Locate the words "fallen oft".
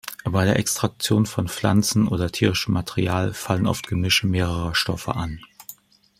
3.35-3.85